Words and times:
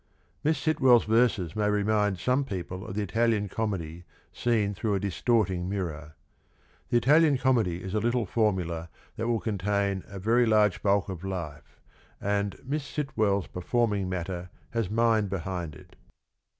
Miss 0.43 0.57
Sitwell's 0.57 1.03
verses 1.05 1.55
may 1.55 1.69
remind 1.69 2.17
some 2.17 2.43
people 2.43 2.87
of 2.87 2.95
the 2.95 3.03
Italian 3.03 3.47
Comedy 3.47 4.03
seen 4.33 4.73
through 4.73 4.95
a 4.95 4.99
distorting 4.99 5.69
mirror.... 5.69 6.15
The 6.89 6.97
Italian 6.97 7.37
Comedy 7.37 7.83
is 7.83 7.93
a 7.93 7.99
little 7.99 8.25
formula 8.25 8.89
that 9.15 9.27
will 9.27 9.39
contain 9.39 10.03
a 10.07 10.17
very 10.17 10.47
large 10.47 10.81
bulk 10.81 11.07
of 11.07 11.23
life, 11.23 11.79
and... 12.19 12.57
Miss 12.67 12.83
Sitwell's 12.83 13.45
performing 13.45 14.09
matter 14.09 14.49
has 14.71 14.89
mind 14.89 15.29
behind 15.29 15.75
it. 15.75 15.95